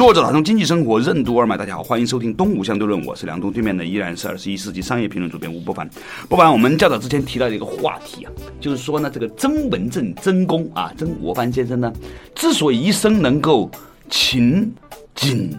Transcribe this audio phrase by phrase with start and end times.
[0.00, 5.86] 作者打通经济生活任督二脉，大家好，欢迎收听《东吴相对论》，我是梁东，对面的依然是二十一世纪商业评论主编吴伯凡。
[6.26, 11.92] 不凡，我们较早之前提到的一个话题啊，就是说呢，这个曾文正、曾公啊，曾国藩先生呢，
[12.34, 13.70] 之所以一生能够
[14.08, 14.72] 勤
[15.14, 15.50] 谨。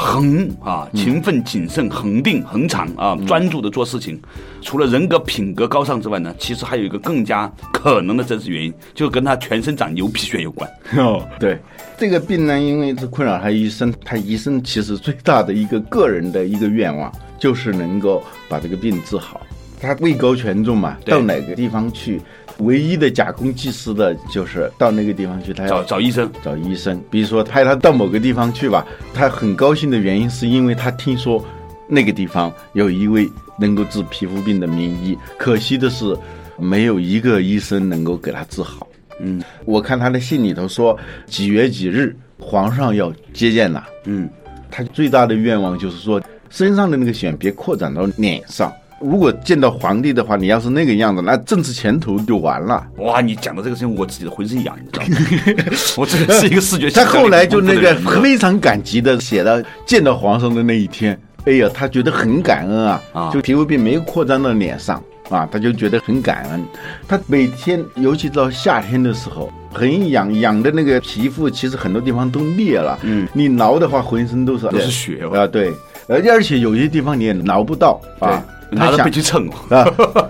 [0.00, 4.18] 恒啊，勤奋、谨慎、恒定、恒长啊，专注的做事情。
[4.62, 10.68] 除了人格品格高尚之外呢，其实还有一个更加可能的真实原因，就跟他全身长牛皮癣有关。
[10.96, 11.58] 哦，对，
[11.98, 19.42] 这个病呢，因为是困扰他一生，他一生其实最大的一个个人的一个愿望，就是能够把这个病治好。
[19.82, 22.20] 他位高权重嘛，到哪个地方去？
[22.60, 27.02] 唯一的假公济私的就是到那个地方去，他要找找医生，找医生。
[27.10, 31.44] 比如说派他到某个地方去吧，他很高兴的原因是因为他听说
[31.88, 36.16] 那个地方有一位能够治皮肤病的名医，可惜的是
[36.58, 38.86] 没有一个医生能够给他治好。
[39.20, 43.86] 嗯，我看他的信里头说几月几日皇上要接见了。
[44.04, 44.28] 嗯，
[44.70, 48.72] 他最大的愿望就是说身上的那个癣别扩展到脸上。
[49.00, 52.86] 如果见到皇帝的话，你要是那个样子，那政治前途就完了。
[52.98, 55.64] 哇，你讲的这个事情，我自己的浑身痒，你知道吗？
[55.96, 56.90] 我这个是一个视觉。
[56.92, 66.62] 他后来就那个非常感激的写到见到皇上的那一天，哎呀，他觉得很感恩啊，就皮肤病没有扩张到脸上啊，他就觉得很感恩。
[67.08, 72.98] 他每天，尤其到夏天的时候，很痒，痒的那个皮肤其实很多地方都裂了。
[73.02, 75.46] 嗯，你挠的话，浑身都是都是血啊。
[75.46, 75.72] 对，
[76.06, 78.44] 而而且有些地方你也挠不到啊。
[78.76, 79.84] 他想去蹭啊，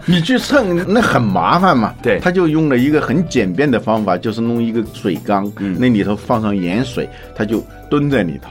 [0.06, 1.94] 你去蹭那很麻烦嘛。
[2.02, 8.50] 对，他就用了一个很简便的方法，就是弄一个水缸，那里头放上盐水，他就蹲在里头，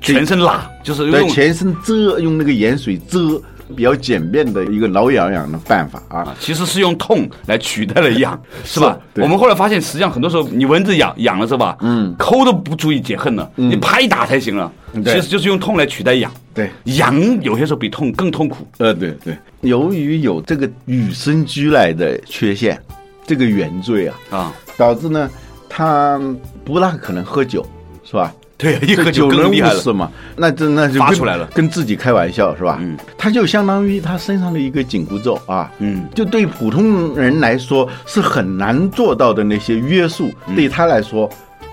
[0.00, 3.40] 全身拉，就是用全身遮，用那个盐水遮。
[3.74, 8.98] 比较简便的一个挠痒痒的办法啊，其实是用痛来取代了痒， 是吧？
[9.16, 11.76] 我们后来发现，实际上很多时候你蚊子痒痒了是吧？
[11.80, 14.70] 嗯，抠都不足以解恨了，你拍打才行了。
[15.04, 16.30] 其实就是用痛来取代痒。
[16.52, 18.66] 对，痒有些时候比痛更痛苦。
[18.78, 19.36] 呃，对对。
[19.60, 22.76] 由于有这个与生俱来的缺陷，
[23.24, 25.30] 这个原罪啊啊，导致呢
[25.68, 26.20] 他
[26.64, 27.64] 不大可能喝酒，
[28.02, 28.34] 是吧？
[28.60, 30.10] 对，一喝酒更厉害了嘛？
[30.36, 32.78] 那这那就发出来了，跟自己开玩笑是吧？
[32.80, 41.28] 嗯，他就相当于他身上的一个紧箍咒啊，嗯，就对普通人来说是很难做到的那些约束，对他来说，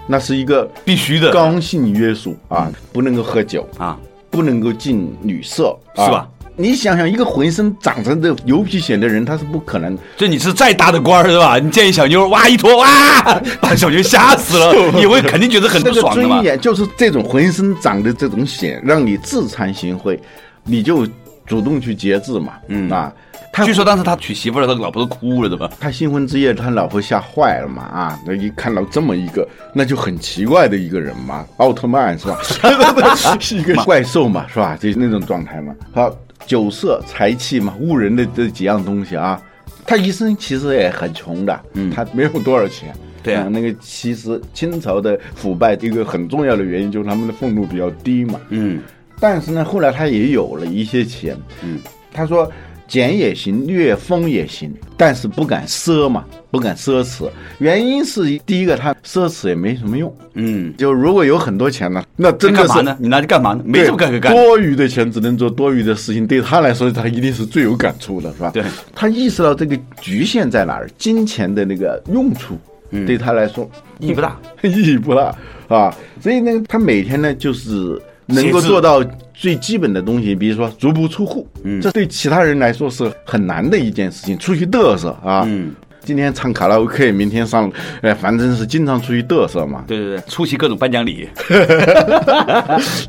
[0.08, 3.98] 那是一个必须的刚性约束啊，不能够喝酒啊，
[4.30, 6.28] 不能够进女色，是吧？
[6.60, 9.96] 你想想，一个浑身长着这牛皮癣的人，他是不可能。
[10.18, 11.60] 就你是再大的官儿，是吧？
[11.60, 12.88] 你见一小妞，哇一脱，哇，
[13.62, 16.38] 把小妞吓死了， 你会肯定觉得很不爽的嘛。
[16.38, 20.18] 尊严就是这种浑身长的这种癣，让你自惭形秽，
[20.64, 21.08] 你就
[21.46, 22.54] 主动去节制嘛。
[22.70, 23.14] 嗯啊，
[23.54, 25.70] 他据说当时他娶媳妇了，他老婆都哭了，对吧？
[25.80, 27.84] 他新婚之夜，他老婆吓坏了嘛。
[27.84, 32.40] 啊，那一看到这么一个，那就很奇怪的一个人嘛，奥特曼是吧？
[33.40, 34.76] 是一个怪兽嘛，是吧？
[34.82, 35.72] 就那种状态嘛。
[35.94, 36.12] 好。
[36.48, 39.40] 酒色财气嘛，误人的这几样东西啊，
[39.86, 42.92] 他一生其实也很穷的，嗯，他没有多少钱，
[43.22, 48.82] 对啊，那个其实清朝的腐败一个很重要的原因就是他们的俸禄比较低嘛，嗯，
[49.20, 51.80] 但是呢，后来他也有了一些钱，嗯，
[52.12, 52.52] 他说。
[52.88, 57.30] 俭也行，略丰也行，但是不敢奢嘛，不敢奢侈。
[57.60, 60.16] 原因是第一个，他奢侈也没什么用。
[60.36, 63.62] 嗯，就如果有很多钱呢，那真的是你拿去干嘛呢？
[63.66, 64.34] 没什么可干。
[64.34, 68.52] 多余的钱只能做多余的事情，对他来说，他一定是最有感触的，是吧？
[68.54, 68.64] 对，
[68.96, 72.58] 他意识到这个局限在哪儿，金钱的那个用处，
[73.06, 73.70] 对他来说
[74.00, 75.36] 意义不大， 意义不大
[75.68, 75.94] 啊。
[76.22, 78.02] 所以呢，他每天呢就是。
[78.28, 84.38] 能够做到最基本的东西，比如说足不出户，嗯，这对其他人来说是很难的一件事情。
[84.38, 85.72] 出去嘚瑟啊，嗯，
[86.02, 87.72] 今天唱卡拉 OK，明天上，
[88.02, 89.84] 哎，反正是经常出去嘚瑟嘛。
[89.88, 91.28] 对对对，出席各种颁奖礼，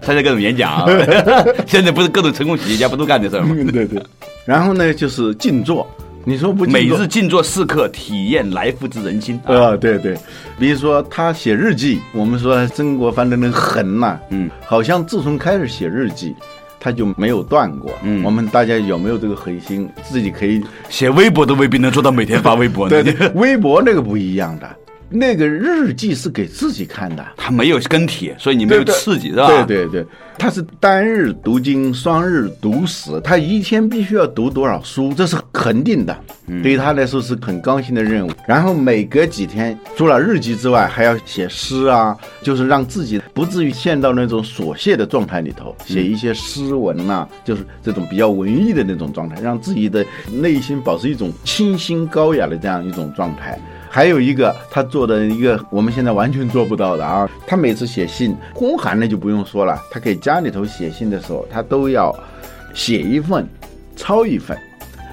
[0.00, 0.86] 参加各种演讲。
[1.66, 3.54] 现在不是各种成功企业家不都干这事吗？
[3.72, 4.02] 对对。
[4.44, 5.86] 然后呢，就是静坐。
[6.28, 6.66] 你说不？
[6.66, 9.40] 每日静坐四刻，体验来复之人心。
[9.46, 10.14] 啊，对对，
[10.58, 16.36] 比如说他写日记，我们说曾国藩的那个横呐，嗯，好像自从开始写日记，
[16.78, 17.90] 他就没有断过。
[18.02, 19.88] 嗯，我们大家有没有这个恒心？
[20.02, 22.86] 自己可以写微博都未必能做到每天发微博。
[22.90, 24.68] 对对，微博那个不一样的，
[25.10, 27.24] 那个日记是给自己看的。
[27.36, 29.46] 他没有跟帖，所以你没有刺激，是吧？
[29.46, 30.06] 对对对，
[30.36, 36.16] 他是单日读经，双日读史，他一天必须要读多少书，这是肯定的。
[36.62, 38.30] 对于他来说是很高兴的任务。
[38.46, 53.58] 然后每隔几天，除了日记之外，还要写诗啊，就是让自己不至于陷到那种琐屑的状态里头，写一些诗文呐、就是这种比较文艺的那种状态，让自己的内心保持一种清新高雅的这样一种状态。
[53.90, 57.28] 还有一个，他做的一个我们现在完全做不到的啊！
[57.46, 62.14] 他每次写信，公函那就不用说了，他给家里头写信的时候，他都要
[62.74, 63.48] 写一份，
[63.96, 64.56] 抄一份。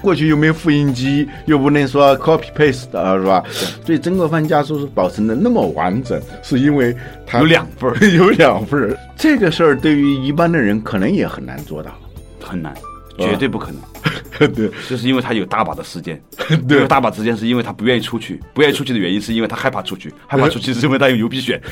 [0.02, 3.42] 过去又没有复印机，又不能说 copy paste 啊，是吧？
[3.84, 6.94] 所以曾国藩家书是保存的那么完整，是因为
[7.26, 8.96] 他有两份儿 有两份儿。
[9.16, 11.90] 这个事儿对于一般的人可能也很难做到。
[12.40, 12.72] 很难，
[13.18, 13.80] 绝对不可能。
[14.54, 16.20] 对，就是因为他有大把的时间，
[16.68, 21.60] 有大把时间是因为他不愿意出去，不愿意出去的原因是因为他害怕出去，害怕出去是因为他有牛皮癣。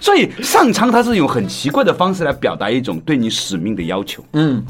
[0.00, 4.24] 所以上苍他是用很奇怪的方式来表达一种对你使命的要求。
[4.34, 4.64] 嗯。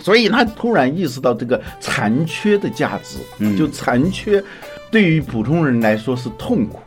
[0.00, 3.56] 所以他突然意识到这个残缺的价值，嗯。
[3.56, 4.42] 就残缺，
[4.90, 6.80] 对于普通人来说是痛苦，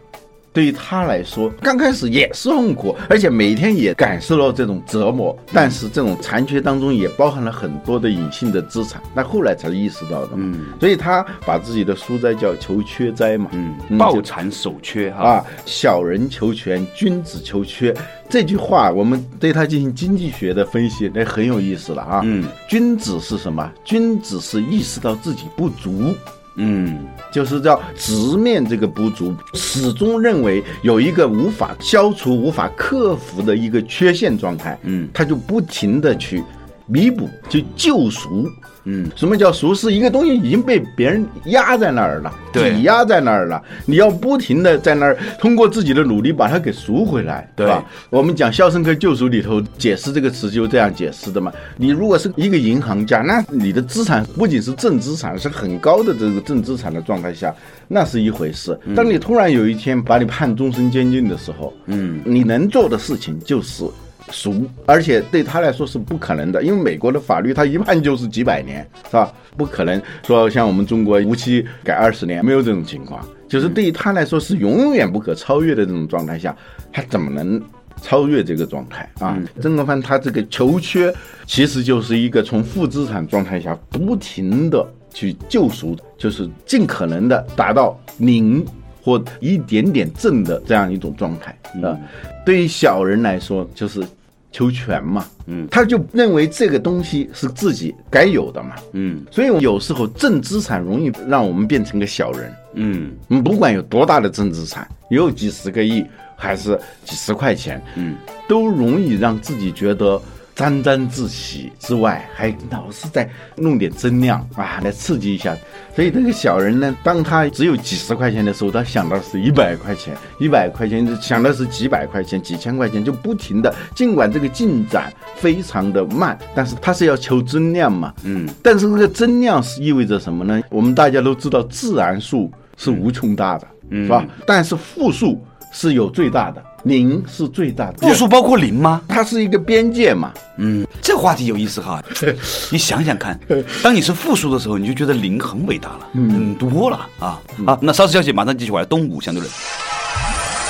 [0.57, 5.37] 对于他来说，刚开始也是痛苦，而且每天也感受到这种折磨。
[5.53, 10.65] 但是这种残缺当中也包含了很多的隐性的资产，那后来才意识到的嗯。
[10.79, 13.51] 所以他把自己的书斋叫求缺斋嘛。
[13.53, 15.23] 嗯，抱残守缺哈。
[15.23, 17.95] 啊，小人求全，君子求缺。
[18.27, 22.21] 这句话我们对他进行经济学的分析，那很有意思了啊。
[22.25, 23.71] 嗯，君子是什么？
[23.85, 26.15] 君子是意识到自己不足，
[26.57, 26.99] 嗯。
[27.29, 35.07] 就是要直面这个不足，始终认为有一个无法消除、无法克服的一个缺陷状态，嗯。
[35.13, 36.41] 他就不停的去
[36.87, 38.49] 弥补、就救赎。
[38.89, 39.75] 嗯，什么叫赎？
[39.75, 47.83] 是一个东西已经被别人压在那儿了，对抵押在那儿了，你要不停的在那儿通过自己的努力把它给赎回来，对吧？
[48.09, 51.51] 我们讲《肖申克救赎》里头解释这个词就这样解释的嘛。
[51.75, 57.53] 你如果是一个银行家，那你的资产不仅是正资产，是很高的这个正资产的状态下，
[57.89, 58.79] 那是一回事。
[58.95, 63.83] 当你突然有一天把你判终身监禁的时候，嗯，你能做的事情就是。
[64.31, 69.33] 赎，而且对他来说是不可能的，因为美国的法律他一判就是几百年，是吧？
[69.55, 73.25] 不可能说像我们中国无期改二十年，没有这种情况。
[73.47, 76.55] 就是对于他来说是永远不可超越的这种状态下，
[76.91, 77.61] 他怎么能
[78.01, 79.37] 超越这个状态啊？
[79.61, 81.13] 曾国藩他这个求缺，
[81.45, 88.65] 其实就是一个从负资产状态下不停的去救赎，就是尽可能的达到零
[89.07, 91.97] 或一点点正的这样一种状态啊。
[92.45, 94.05] 对于小人来说，就是
[94.51, 99.23] 求全嘛，嗯，他就认为这个东西是自己该有的嘛，嗯。
[99.31, 102.53] 所以有时候正资产容易让我们变成个小人。
[102.73, 103.13] 嗯。
[103.29, 106.05] 你，不管有多大的正资产，有几十个亿
[106.35, 110.21] 还是几十块钱，嗯，都容易让自己觉得
[110.57, 115.55] 沾沾自喜之外，还老是在弄点增量啊，来刺激一下。
[115.95, 123.71] 所以这个小人呢，当他只有几十块钱的时候，他想到是一百块钱，一百块钱想的是几百块钱、几千块钱，就不停的。
[123.93, 130.59] 尽管这个进展非常的慢，但是他是要求增量嘛，嗯，但是这个增量是意味着什么呢？
[130.71, 134.25] 我们大家都知道，自然数是无穷大的，嗯是吧？
[134.47, 135.39] 但是负数
[135.71, 138.07] 是有最大的，零是最大的。
[138.07, 139.01] 复数包括零吗？
[139.07, 142.01] 它是一个边界嘛，嗯，这话题有意思哈。
[142.71, 143.39] 你想想看，
[143.83, 147.39] 当你是负数的时候，你就觉得零很伟大了，很多了啊。
[147.65, 148.85] 啊，那稍事休息，马上继续回来。
[148.85, 149.51] 东吴相对论。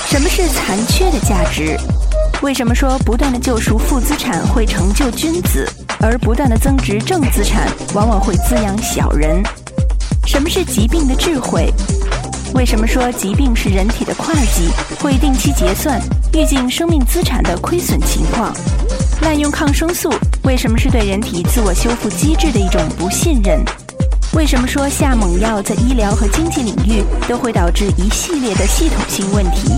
[0.07, 1.77] 什么是残缺的价值？
[2.41, 5.67] 为什么说不断的救赎负资产会成就君子，
[5.99, 9.43] 而不断的增值正资产往往会滋养小人？
[10.25, 11.73] 什么是疾病的智慧？
[12.57, 14.67] 为什么说疾病是人体的会计，
[14.99, 16.01] 会定期结算，
[16.33, 18.51] 预警生命资产的亏损情况？
[19.21, 20.11] 滥用抗生素
[20.43, 23.63] 为什么是对人体自我修复机制的一种不信任？
[24.33, 29.71] 为什么说下猛药在医疗和经济领域都会导致一系列的系统性问题？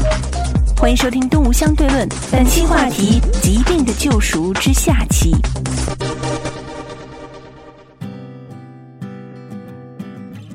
[0.78, 5.36] 欢迎收听《东吴相对论》，本期话题：疾病的救赎之下期。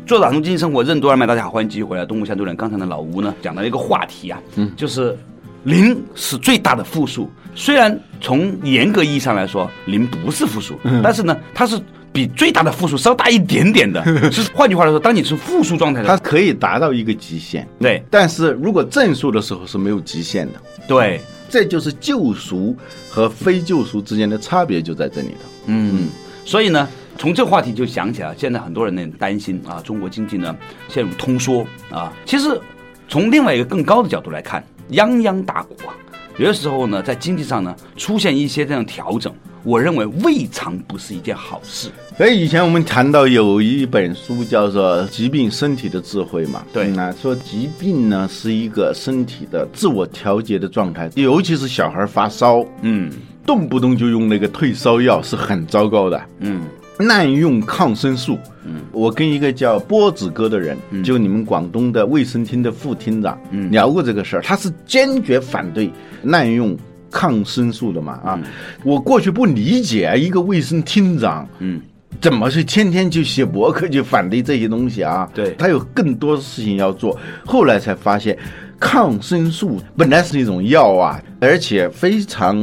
[0.06, 2.04] 做打通经济生活任督二脉，大家好，欢迎继续回来。
[2.04, 5.16] 东吴相对论，刚才的老吴呢讲到一个话题啊，嗯，就是
[5.62, 7.30] 零是最大的负数。
[7.54, 11.80] 虽然从严格意义上来说，零不是负数，但是呢，它是
[12.12, 14.04] 比最大的负数稍大一点点的。
[14.30, 17.66] 是换句话来说，当你是负数状态的，它可以达到一个极限。
[17.80, 21.18] 对但是如果正数的时候是没有极限的，对，
[21.48, 22.76] 这就是救赎
[23.08, 25.48] 和非救赎之间的差别就在这里头。
[25.64, 26.08] 嗯，
[26.44, 26.86] 所以呢，
[27.18, 30.54] 从这个话题就想起来，现在很多人呢担心啊，中国经济呢
[30.88, 32.12] 陷入通缩啊。
[32.24, 32.60] 其实
[33.08, 35.94] 从另外一个更高的角度来看，泱泱大国啊，
[36.38, 41.88] 有的时候呢在经济上呢出现一些这样调整，我认为未尝不是一件好事。
[42.16, 53.10] 所以以前我们谈到有一本书叫做《疾病身体的智慧》嘛，对那说疾病呢是一个身体的自我调节的状态，尤其是小孩发烧，嗯
[53.46, 56.20] 动不动就用那个退烧药是很糟糕的。
[56.38, 56.62] 嗯
[56.98, 65.90] 滥用抗生素，嗯，我跟一个叫波子哥的人，就你们广东的卫生厅的副厅长，嗯，聊过这个事儿，他是坚决反对
[66.22, 66.76] 滥用
[67.10, 68.38] 抗生素的嘛，啊，
[68.84, 71.80] 我过去不理解啊，一个卫生厅长，嗯，
[72.20, 75.28] 怎么是天天就写博客就反对这些东西啊？
[75.34, 75.52] 对。
[75.58, 78.38] 他有更多的事情要做，后来才发现。
[78.78, 82.56] 抗生素本来是一种药啊，而且非常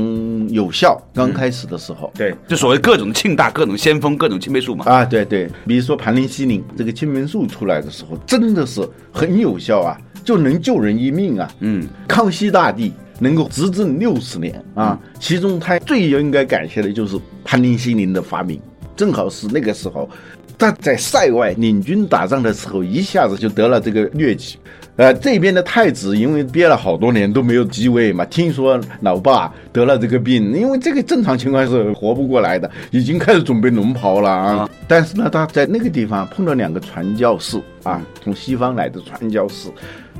[0.49, 1.01] 有效。
[1.13, 4.85] 刚开始的时候，对，就所谓各种庆大、各种先锋、各种青霉素嘛。
[4.85, 11.51] 啊，对对，比如说盘林西林这个青霉素出来的时候，真的是很有效啊，就能救人一命啊。
[11.59, 18.59] 嗯，康熙大帝能够执政六十年啊，其中他最应该感谢的就是盘林西林的发明，
[18.95, 20.09] 正好是那个时候。
[20.57, 24.59] 他在塞外领军打仗的时候，一下子就得了这个疟疾。
[24.97, 34.69] 呃，这边的太子因为憋了好多年都没有继位嘛，听说老爸得了这个病，因为这个正常情况是活不过来的，已经开始准备龙袍了啊。
[34.87, 39.69] 但是呢，他在那个地方碰到两个传教士啊，从西方来的传教士，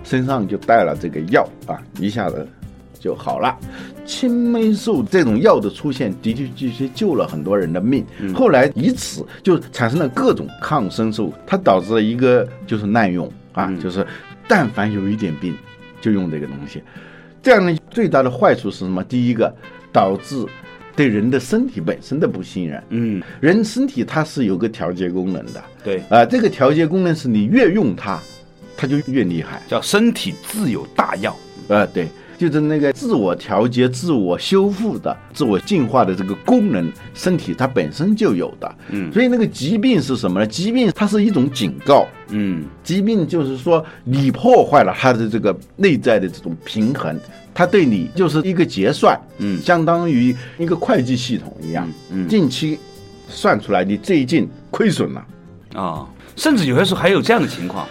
[0.04, 2.48] 身上就带了这个药啊，一下子
[3.00, 3.56] 就好了。
[4.06, 8.04] 青霉素这种药的出现，的确的确救了很多人的命。
[8.34, 14.06] 后来以此就产生了各种抗生素，它导致了一个就是滥用啊，就是
[14.48, 15.55] 但凡有一点病，
[16.00, 16.81] 就用这个东西。
[17.43, 19.03] 这样呢，最大的坏处是什么？
[19.03, 19.53] 第一个，
[19.91, 20.45] 导致
[20.95, 22.83] 对人的身体本身的不信任。
[22.89, 28.19] 嗯，人身体它是有个调节功能的，对，啊、这个调节功能是你越用它，
[28.77, 29.62] 它就越厉害。
[29.67, 31.36] 叫身体自有大药。
[31.67, 32.07] 啊，对，
[32.50, 38.75] 就是那个自我调节、自我修复的、自我进化的这个功能，身体它本身就有的。
[38.89, 39.13] 嗯。
[39.13, 40.48] 所以那个疾病是什么呢？
[40.48, 42.63] 疾病它是一种警告，嗯。
[42.83, 47.15] 疾病就是说你破坏了它的这个内在的这种平衡，
[47.53, 49.62] 它对你就是一个结算，嗯。
[49.62, 52.27] 相当于一个会计系统一样，嗯。
[52.27, 52.79] 近期
[53.29, 55.25] 算出来你最近亏损了，
[55.75, 57.88] 啊，甚至有些时候还有这样的情况，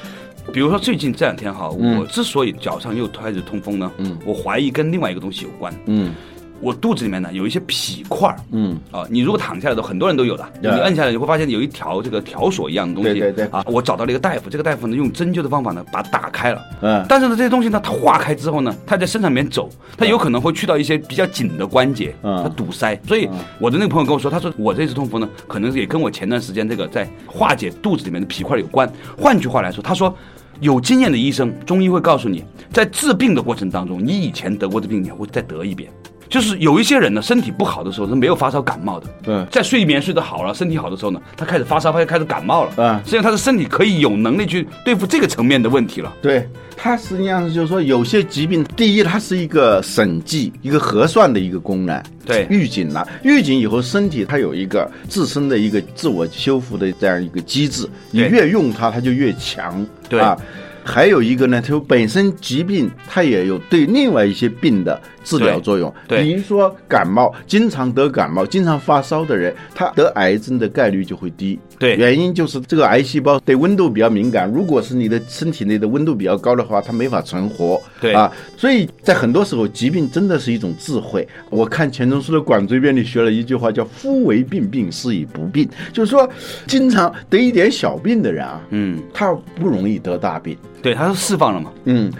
[0.53, 1.99] 比如说最近这两天哈，嗯。
[1.99, 4.19] 我之所以脚上又开始痛风呢，嗯。
[4.25, 5.73] 我怀疑跟另外一个东西有关。
[5.87, 6.15] 嗯
[6.61, 8.37] 我肚子里面呢有一些皮块儿。
[8.52, 8.79] 嗯。
[8.90, 13.47] 啊，你如果躺下来的，很多人都有的，你对摁下来你会发现有一条这个条索一样的东西，对对对。
[13.47, 17.05] 啊，我找到了一个大夫，这个大夫呢用针灸的方法呢把它打开了，嗯。
[17.09, 22.43] 但是呢这些东西呢它化开之后呢，它在身上里面走，它有可能会去到一些比较紧的关节，嗯。
[22.43, 28.90] 它堵塞，所以我的那个朋友跟我说，他说我这次痛风呢，可能也跟我前段时间这个在化解肚子里面的皮块有关。
[29.17, 30.14] 换句话来说，他说。
[30.61, 35.90] 有经验的医生，中医会告诉你，在治病的过程当中，你以前得过的病，你还会再得一遍。
[36.31, 46.15] 就是有一些人呢，身体不好的时候是没有发烧感冒的，嗯在睡眠睡得好了，身体好的时候呢，他开始发烧，他就开始感冒了，嗯实际上他的身体可以有能力去对付这个层面的问题了。
[46.23, 52.01] 对，它实际上就是说，有些疾病，第一，它是一个审计、一个核算的一个功能。
[52.25, 59.85] 对预警了，预警以后，身体它有一个自身的一个自我修复的这样一个机制，你越用它，它就越强。
[60.09, 60.39] 对啊。
[60.83, 65.93] 还有一个呢，就本身疾病它也有对另外一些病的治疗作用。
[66.09, 71.59] 比如说感冒，经常得感冒、经常发烧的人，他得癌症的概率就会低。
[71.79, 77.81] 对原因就是这个癌细胞对温度比较敏感，如果是你的身体内的温度比较高的话，它没法存活。
[78.00, 81.27] 对啊，所以在很多时候，疾病真的是一种智慧。
[81.49, 86.29] 我看钱钟书的《管锥编》里学了一句话，叫“夫为病，病是以不病”，就是说，
[86.67, 90.57] 经常得一点小病的人啊，嗯，他不容易得大病。
[90.83, 91.73] 对，他是释放了嘛。
[91.85, 92.12] 嗯，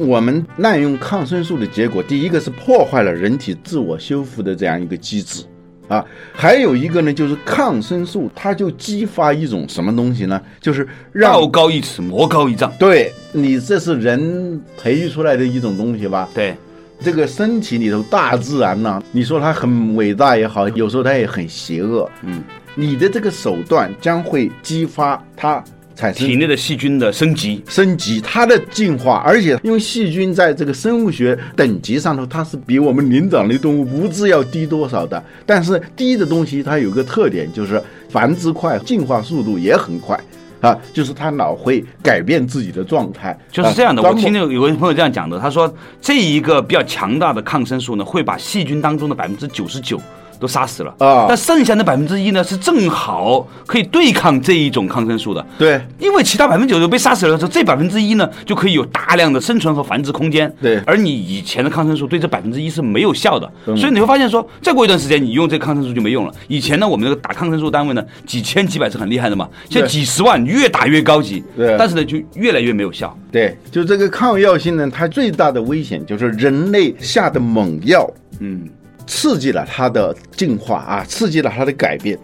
[0.00, 5.44] 我们滥用抗生素的结果，第一个是破坏了人体自我修复的这样一个机制。
[5.88, 6.02] 啊，
[6.32, 10.40] 还有一个呢，就是抗生素，它就激发一种什么东西呢？
[10.58, 12.72] 就是让道高一尺，魔高一丈。
[12.78, 16.26] 对你这是人培育出来的一种东西吧？
[16.32, 16.56] 对，
[17.00, 22.08] 这个身体里头，大自然呐、你说它很伟大也好，有时候它也很邪恶。
[22.22, 22.42] 嗯，
[22.74, 25.62] 你的这个手段将会激发它
[25.94, 27.62] 产生体内的细菌的升级。
[27.68, 35.22] 升级，它的进化，而且因为细菌在这个生物学等级上头，它是比我们灵长类动物不知要低多少的。
[35.44, 40.18] 但是低的东西它有个特点，就是繁殖快，进化速度也很快。
[40.60, 44.02] 啊，就是他老会改变自己的状态，就是这样的。
[44.02, 49.98] 啊我听有有个朋友这样讲的，他说这一个比较强大的抗生素呢，会把细菌当中的百分之九十九
[50.40, 55.46] 都杀死了啊但剩下的百分之一呢，是正好可以对抗这一种抗生素的。
[55.58, 60.52] 对因为其他百分之九十被杀死了之后，这百分之一呢就可以有大量的生存和繁殖空间。
[60.60, 66.32] 对而你以前的抗生素对这百分之一是没有效的，嗯所以你会发现说，再过一段时间你用这个抗生素就没用了。
[66.48, 71.44] 以前呢，我们这个打抗生素单位呢，几千几百是很厉害的嘛，现在几十万，越打越高级。
[71.56, 73.16] 对但是呢，就越来越没有效。
[73.30, 78.68] 对，就这个抗药性呢，它最大的危险就是人类下的猛药嗯，
[79.10, 82.16] 刺激了它的进化啊，刺激了它的改变，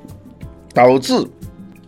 [0.73, 1.12] 导致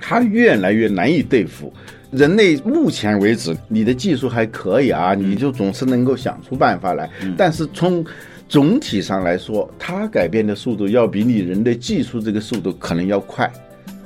[0.00, 1.72] 它越来越难以对付。
[2.10, 7.08] 人类目前为止，你的技术还可以啊，你就总是能够想出办法来。
[7.36, 8.04] 但是从
[8.48, 13.48] 总体上来说，它改变的速度要比你人的技术这个速度可能要快。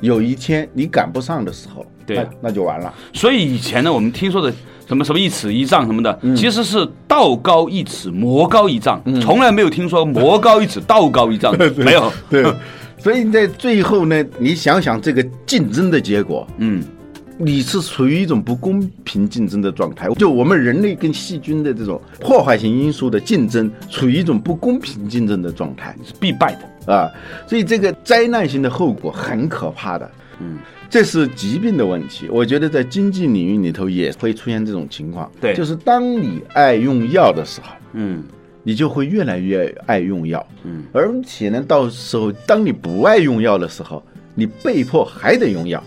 [0.03, 2.93] 有一天你赶不上的时候，对那那就完了。
[3.15, 4.53] 所以以前呢，我们听说的
[4.93, 12.13] 什么什么一尺一丈什么的，嗯其实是道高一尺，魔高一丈，从来没有听说魔高一尺，道高一丈， 没有。
[12.29, 12.45] 对，
[12.99, 16.85] 所以在最后呢，你想想这个竞争的结果，嗯，
[17.39, 20.11] 你是处于一种不公平竞争的状态。
[20.11, 26.93] 就我们人类跟细菌的这种破坏性因素的竞争，处于一种不公平竞争的状态是必败的。
[26.93, 27.09] 啊，
[27.47, 30.11] 所以这个灾难性的后果很可怕的。
[30.41, 30.59] 嗯，
[30.91, 32.29] 这是疾病的问题。
[32.29, 35.31] 我觉得在经济领域里头也会出现这种情况。
[35.41, 38.23] 对就是当你爱用药的时候，嗯
[38.65, 44.01] 你就会越来越爱用药，嗯，而且呢，到时候当你不爱用药的时候，
[44.37, 45.83] 你被迫还得用药，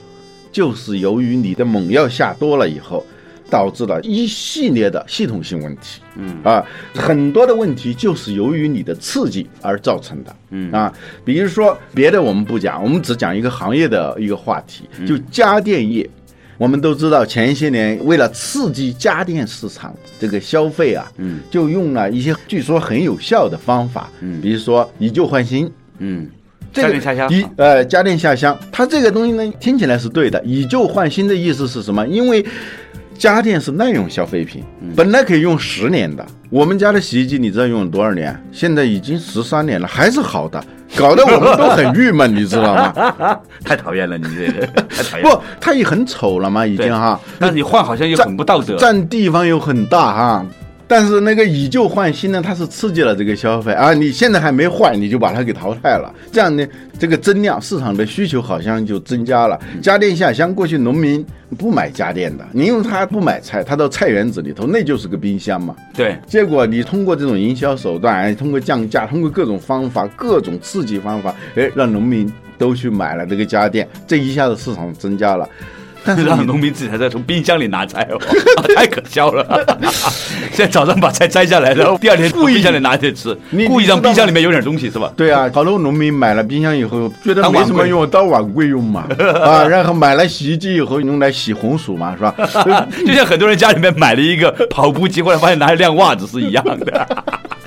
[0.52, 3.06] 就是由于你的猛药下多了以后，
[3.50, 6.38] 导致了一系列的系统性问题，嗯。
[6.44, 10.72] 啊，很多的问题就是由于你的刺激而造成的，嗯。
[10.72, 15.06] 啊，比如说别的我们不讲，我们只讲一个行业的一个话题，嗯。
[15.06, 16.10] 就家电业。
[16.58, 24.40] 我们都知道，前些年为了刺激家电市场这个消费啊，嗯，就用了一些据说很有效的方法，嗯。
[24.40, 26.30] 比如说以旧换新，嗯，
[26.72, 27.30] 这个家电下乡。
[27.30, 30.42] 以呃家电下乡，它这个东西呢听起来是对的。
[30.46, 32.08] 以旧换新的意思是什么？
[32.08, 32.42] 因为
[33.18, 36.26] 家电是耐用消费品，嗯本来可以用十年的。
[36.50, 38.38] 我们家的洗衣机你知道用了多少年？
[38.52, 40.64] 现在已经十三年了，还是好的，
[40.96, 43.40] 搞得我们都很郁闷， 你知道吗？
[43.64, 45.24] 太讨厌了，你这个 太讨厌。
[45.24, 47.20] 不，它也很丑了嘛，已经哈。
[47.40, 48.76] 但是你换好像又很不道德。
[48.78, 50.46] 占地方又很大哈。
[50.88, 53.94] 但是那个以旧换新呢，它是刺激了这个消费啊！
[53.94, 56.66] 你现在还没换，你就把它给淘汰了，这样呢，
[57.00, 59.60] 这个增量市场的需求好像就增加了。
[59.82, 61.26] 家电下乡，过去农民
[61.58, 65.76] 不买家电的，你因为他不买菜，他到菜园子里头那就是个冰箱嘛。
[65.96, 75.50] 对，结果你通过这种营销手段，哎通过降价，通过各种方法、各种刺激方法，哎，让农民都去买了这个家电，这一下子市场增加了。
[76.26, 78.20] 让农民自己还在从冰箱里拿菜哦，
[78.76, 79.46] 太可笑了。
[80.52, 85.12] 现在早上把菜摘下来，然后第二天从冰箱里拿去吃，你故意让冰箱里面有点东西是吧？
[85.18, 89.06] 对啊，好多农民买了冰箱以后，觉得没什么用，当碗柜用嘛，
[89.44, 92.88] 啊，然后买了洗衣机以后用来洗红薯嘛，是吧？
[93.06, 97.08] 就像很多人家里面买了一个跑步机，后来发现拿来晾袜子是一样的。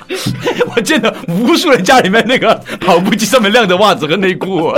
[0.75, 4.67] 我见到无数人家里面那个跑步机上面晾着袜子和内裤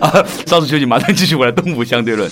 [0.00, 0.24] 啊！
[0.46, 2.30] 稍事休息，马上继续回来东吴相对论。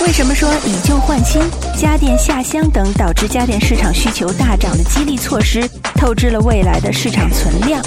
[0.00, 1.42] 为什么说以旧换新、
[1.76, 7.82] 家电下乡等导致家电市场需求大涨的激励措施，透支了未来的市场存量？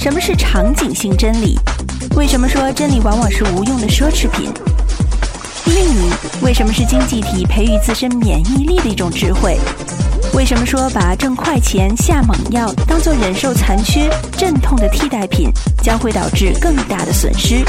[0.00, 1.58] 什么是场景性真理？
[2.16, 4.50] 为什么说真理往往是无用的奢侈品？
[5.66, 6.10] 另一，
[6.42, 9.58] 为什么是经济体培育自身免疫力的一种智慧？
[10.36, 15.50] 为什么说把挣快钱下猛药当做忍受残缺、阵痛的替代品，
[15.82, 17.64] 将会导致更大的损失？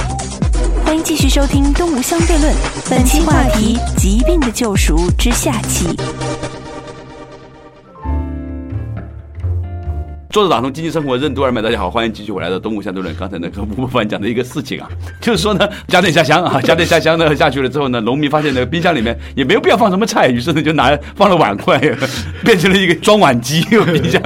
[0.85, 2.53] 欢迎继续收听《东吴相对论》，
[2.89, 5.95] 本期话题：疾病的救赎之下期。
[10.37, 13.11] 作者打通经济生活任督二脉，大家好，欢迎继续回来的东吴相对论。
[13.15, 14.87] 刚才那个吴伯凡讲的一个事情啊，
[15.19, 21.79] 就是说呢， 家电下乡啊， 家电下乡呢 下去了之后呢，农民发现那个冰箱里面也没有必要放什么菜，于是呢就拿放了碗筷，
[22.45, 24.21] 变成了一个装碗机冰箱。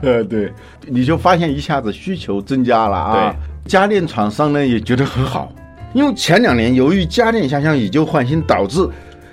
[0.00, 0.50] 呃，对，
[0.86, 3.34] 你就发现一下子需求增加了啊。
[3.66, 5.52] 家电厂商呢也觉得很好，
[5.92, 8.88] 因为前两年由于家电下乡以旧换新，导致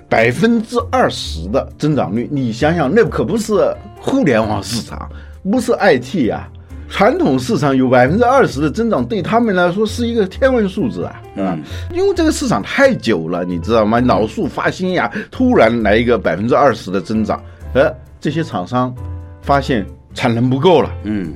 [0.10, 2.28] 百分之二十的增长率。
[2.32, 3.54] 你想想，那可不是
[4.00, 5.10] 互联网市场，
[5.50, 6.48] 不是 IT 啊。
[6.90, 11.60] 传统市场有百分之二十的增长，对他们来说是一个天文数字啊，啊、
[11.94, 14.00] 因为这个市场太久了，你知道吗？
[14.00, 17.44] 老树发新芽，突然来一个百分之二十的增长，
[17.74, 18.96] 呃，这些厂商
[19.42, 21.34] 发现产能不够了，嗯，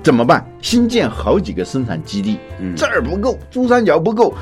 [0.00, 0.46] 怎么办？
[0.62, 4.32] 新建好几个生产基地，嗯这儿不够，珠三角不够，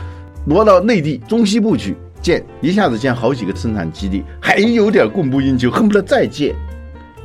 [0.44, 6.54] 挪到内地中西部去，建，一下子建好几个生产基地，还有点供不应求，恨不得再建。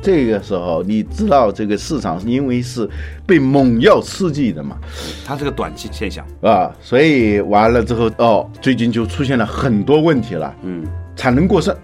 [0.02, 2.88] 这个时候，你知道这个市场因为是
[3.26, 4.76] 被猛药刺激的嘛，
[5.24, 6.24] 它是个短期现象。
[6.40, 10.84] 啊，所以完了之后，哦，最近就出现了很多问题了，嗯，
[11.16, 11.74] 产能过剩。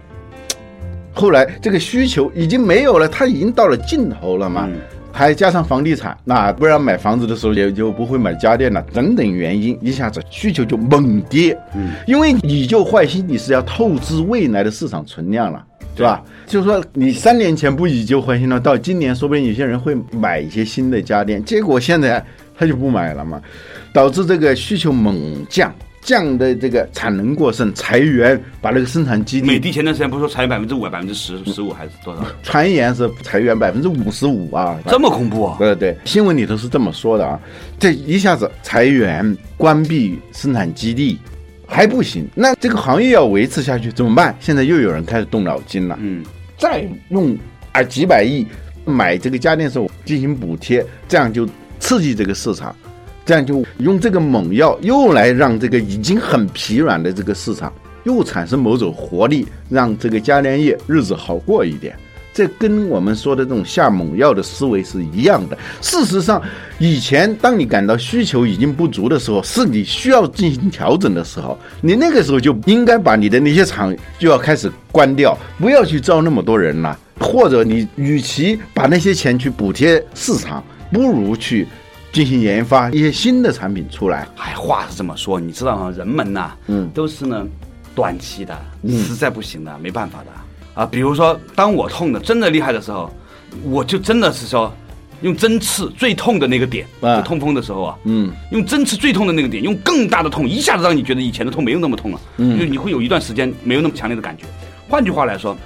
[1.12, 4.68] 后来这个需求已经没有了，它已经到了尽头了嘛。
[4.68, 4.79] 嗯
[5.14, 11.57] 还加上房地产，那不然买房子的时候也就不会买家电了，等等原因，一下子需求就猛跌。
[11.74, 15.64] 嗯，因为你就坏心，你是要透支未来的市场存量了。
[15.96, 16.20] 对吧？
[16.44, 22.20] 就是说，你三年前不以旧换新了，到今年说不定有些人会买一些新的家电，结果现在
[22.59, 23.40] 他就不买了嘛，
[23.92, 25.72] 导致这个需求猛降，
[26.05, 32.23] 降的这个产能过剩，裁员，把那个生产基地美的前段时间不是说裁员百分之五、百分之十、十五还是多少？
[32.43, 35.57] 传言是裁员百分之五十五啊，这么恐怖啊！
[35.59, 37.40] 对对，新闻里头是这么说的啊，
[37.79, 41.19] 这一下子裁员、关闭生产基地
[41.67, 44.37] 还不行，那这个行业要维持下去怎么办？
[44.38, 46.23] 现在又有人开始动脑筋了，嗯，
[46.59, 47.35] 再用
[47.73, 48.47] 啊几百亿
[48.85, 51.49] 买这个家电时候进行补贴，这样就
[51.81, 52.77] 刺激这个市场，
[53.24, 57.72] 这样就用这个猛药又来让这个已经很疲软的这个市场
[58.04, 61.96] 又产生某种活力，让这个家电业日子好过一点。
[62.34, 65.56] 这跟我们说的这种下猛药的思维是一样的。
[65.80, 66.42] 事实上，
[66.80, 76.98] 以前当你感到需求已经不足的时候，是你需要进行调整的时候，你那个时候就应该把你的那些厂就要开始关掉，不要去招那么多人了。
[77.20, 81.68] 或者你与其把那些钱去补贴市场，不如去
[82.14, 84.27] 进行研发一些新的产品出来。
[84.37, 85.92] 哎，话是这么说，你知道吗？
[85.96, 87.44] 人们呐，嗯都是呢
[87.92, 88.57] 短期的，
[88.88, 90.87] 实在不行的，没办法的啊。
[90.87, 93.12] 比如说，当我痛的真的厉害的时候，
[93.64, 94.72] 我就真的是说，
[95.22, 104.44] 用针刺最痛的那个点，啊就痛风的时候啊，嗯，用针刺最痛的那个点，用更大的痛，一下子让你觉得以前的痛没有那么痛了，嗯就你会有一段时间没有那么强烈的感觉。
[104.88, 105.57] 换句话来说，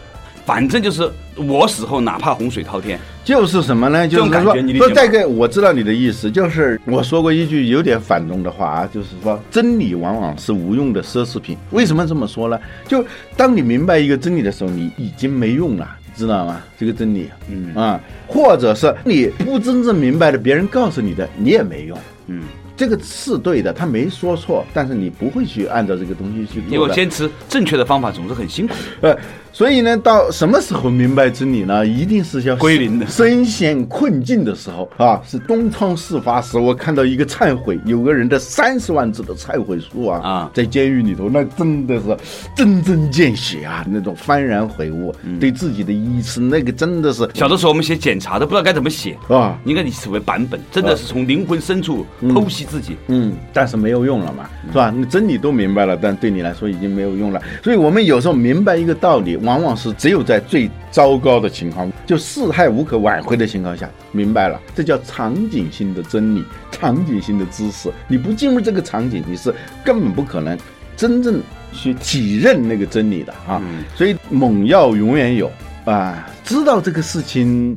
[0.48, 1.06] 反正就是
[1.36, 4.08] 我死后哪怕洪水滔天，就是什么呢？
[4.08, 11.54] 就是说，说大概我知道你的意思，就是我说过一句有点反动的话啊，就是说真理往往是无用的奢侈品。
[11.70, 12.58] 为什么这么说呢？
[12.86, 13.04] 就
[13.36, 15.86] 当你明白一个真理的时候，你已经没用了。
[16.16, 16.60] 知道吗？
[16.76, 21.96] 这个真理，嗯啊，或者是你不真正明白的，别人告诉你的，你也没用。
[22.26, 22.42] 嗯，
[22.76, 26.88] 这个是对的，他没说错，但是你不会去按照这个东西去因为我。
[26.88, 29.12] 坚持正确的方法总是很辛苦的。
[29.12, 29.18] 呃，
[29.52, 31.86] 所以呢，到什么时候明白真理呢？
[31.86, 35.20] 一定是要归零的身陷困境的时候啊！
[35.26, 42.16] 是东窗事发时，我看到一个忏悔，有个人的三十万字的忏悔书啊啊在监狱里头，那真的是
[42.54, 49.58] 针针见血啊，那种幡然悔悟，嗯对自己的医师，那个真的是小的时候我们写检查都不知道该怎么写，啊。
[49.64, 52.96] 应该以此为版本，真的是从灵魂深处剖析自己。
[53.08, 54.92] 嗯，但是没有用了嘛，是吧？
[54.94, 57.42] 你真理都明白了，但对你来说已经没有用了。
[57.62, 67.90] 所以我们有时候明白一个道理，往往是只有在最糟糕的情况，就事态无可挽回的情况下明白了，这叫场景性的真理，场景性的知识。
[68.06, 70.58] 你不进入这个场景，你是根本不可能
[70.96, 71.40] 真正
[71.72, 73.62] 去体认那个真理的啊。
[73.94, 75.50] 所以猛药永远有
[75.84, 77.76] 啊，知道这个事情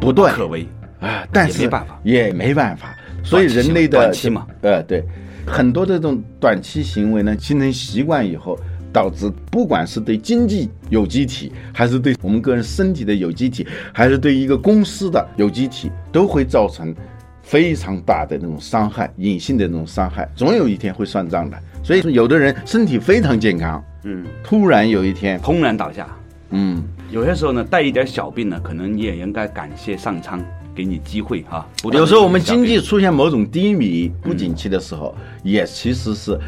[0.00, 0.66] 不断，可为，
[1.00, 2.94] 啊，但是也没办法也没办法。
[3.24, 5.04] 所以人类的短期嘛，呃，对，
[5.46, 8.58] 很多这种短期行为呢，形成习惯以后，
[8.92, 16.94] 导致不管是对经济有机体，还是对我们个人身体的有机体，还是对一个公司的有机体，都会造成
[17.42, 21.58] 非常大的那种伤害，隐性的那种伤害，总有一天会算账的。
[21.82, 26.06] 所以说，有的人身体非常健康，嗯，突然有一天，轰然倒下。
[26.50, 30.38] 嗯，有些时候呢，带一点小病呢，可能你也应该感谢上苍
[30.74, 31.66] 给你机会哈。
[31.92, 36.38] 有时候我们经济出现某种低迷、不景气的时候，也其实是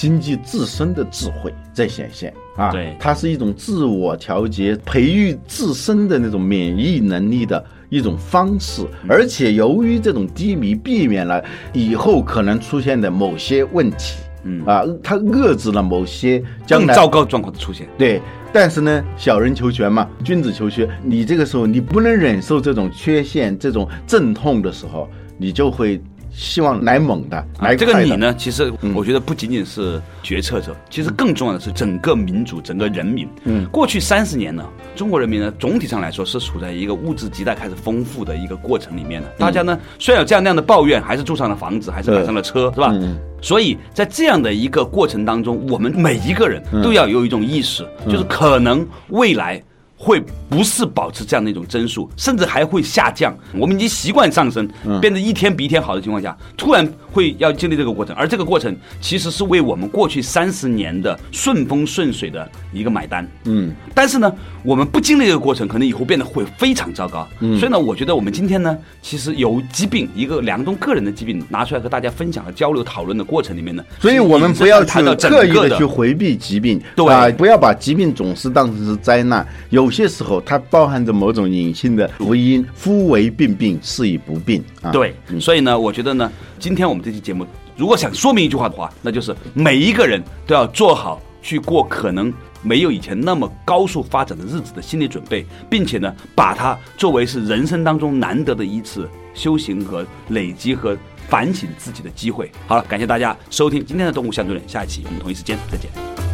[0.00, 2.70] 经济自身的智慧在显现啊。
[2.70, 14.16] 对它是一种自我调节、培育自身的那种免疫能力的一种方式，而且由于这种低迷，避免了以后可能出现的某些问题。
[14.42, 17.86] 嗯啊，它遏制了某些将来糟糕状况的出现。
[17.98, 18.22] 对，
[18.54, 20.88] 但是呢，小人求全嘛，君子求学。
[21.04, 26.00] 你这个时候你不能忍受这种缺陷、这种阵痛的时候，你就会
[26.32, 28.00] 希望来猛的，来啊，这个？
[28.00, 33.28] 你呢，其实嗯我觉得不仅仅是决策者，其实更重要的是整个民族、整个人民。
[33.44, 34.64] 嗯过去三十年呢，
[34.94, 39.28] 中国人民呢总体上来说是处在一个物质亟待开始丰富的一个过程里面的。
[39.38, 42.90] 大家呢虽然有这样那样的抱怨，还是住上了房子，还是买上了车，是吧？
[42.92, 49.62] 嗯所以在这样的一个过程当中，我们每一个人都要有一种意识，就是可能未来
[50.02, 53.36] 会不是保持这样的一种增速，甚至还会下降。
[53.52, 54.66] 我们已经习惯上升，
[54.98, 63.28] 变得一天比一天好的情况下，突然会要经历这个过程，而这个过程其实是为我们过去三十年的顺风顺水的一个买单。
[63.44, 64.32] 嗯，但是呢，
[64.62, 67.28] 我们不经历这个过程，可能以后变得会非常糟糕。
[67.40, 79.46] 嗯所以呢，我觉得我们今天呢，其实有疾病一个梁东个人的疾病拿出来和大家分享和交流讨论的过程里面呢，所以我们不要去刻意个的去回避疾病，对啊，不要把疾病总是当成是灾难。
[79.68, 84.90] 有些时候它包含着某种隐性的福音，夫为病病，是以不病啊。
[84.90, 100.96] 对，所以呢，我觉得呢，今天我们这期节目，如果想说明一句话的话，那就是每一个人都要做好去过可能没有以前那么高速发展的日子的心理准备，并且呢，把它作为是人生当中难得的一次修行和累积和
[101.28, 102.50] 反省自己的机会。
[102.66, 106.29] 好了，感谢大家收听今天的动物相对论，下一期我们同一时间再见。